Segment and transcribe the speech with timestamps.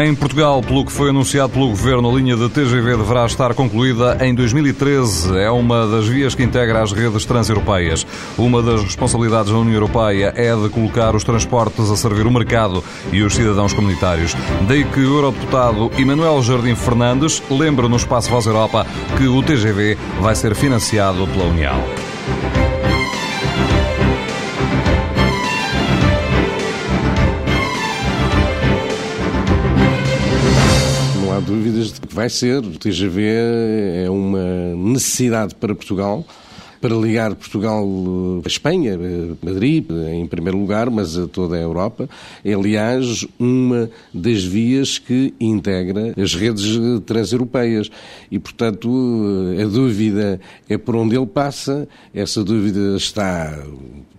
[0.00, 4.16] Em Portugal, pelo que foi anunciado pelo Governo, a linha de TGV deverá estar concluída
[4.22, 5.36] em 2013.
[5.36, 8.06] É uma das vias que integra as redes transeuropeias.
[8.38, 12.82] Uma das responsabilidades da União Europeia é de colocar os transportes a servir o mercado
[13.12, 14.34] e os cidadãos comunitários.
[14.66, 18.86] Daí que o eurodeputado Emanuel Jardim Fernandes lembra no Espaço Voz Europa
[19.18, 22.61] que o TGV vai ser financiado pela União.
[31.52, 32.58] Dúvidas de que vai ser.
[32.58, 33.22] O TGV
[34.04, 36.24] é uma necessidade para Portugal,
[36.80, 37.86] para ligar Portugal
[38.42, 42.08] a Espanha, a Madrid, em primeiro lugar, mas a toda a Europa.
[42.42, 46.64] É, aliás, uma das vias que integra as redes
[47.04, 47.90] transeuropeias.
[48.30, 48.90] E, portanto,
[49.60, 50.40] a dúvida
[50.70, 51.86] é por onde ele passa.
[52.14, 53.62] Essa dúvida está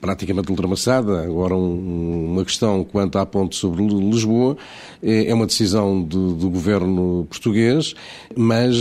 [0.00, 1.22] praticamente ultrapassada.
[1.22, 4.56] Agora, um, uma questão quanto à ponte sobre Lisboa
[5.02, 7.94] é uma decisão do, do, governo português,
[8.34, 8.76] mas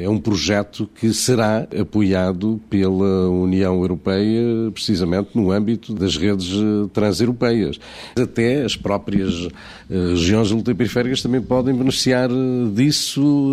[0.00, 6.50] é um projeto que será apoiado pela União Europeia, precisamente no âmbito das redes
[6.92, 7.78] transeuropeias.
[8.16, 9.48] Até as próprias
[9.88, 12.28] regiões ultraperiféricas também podem beneficiar
[12.74, 13.52] disso,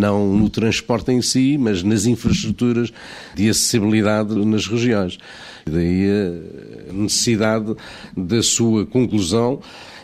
[0.00, 2.92] não no transporte em si, mas nas infraestruturas
[3.34, 5.18] de acessibilidade nas regiões.
[5.66, 6.08] Daí
[6.88, 7.74] a necessidade
[8.16, 9.60] da sua conclusão.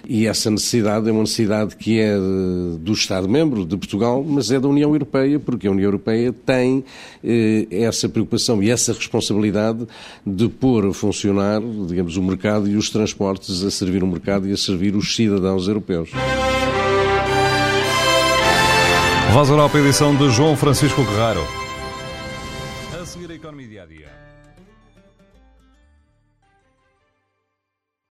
[0.08, 2.16] E essa necessidade é uma necessidade que é
[2.78, 6.84] do Estado-membro de Portugal, mas é da União Europeia, porque a União Europeia tem
[7.24, 9.84] eh, essa preocupação e essa responsabilidade
[10.24, 14.52] de pôr a funcionar, digamos, o mercado e os transportes a servir o mercado e
[14.52, 16.10] a servir os cidadãos europeus.
[19.32, 21.46] Voz Europa, edição de João Francisco Guerrero.
[22.98, 24.15] A seguir a Economia Dia a Dia.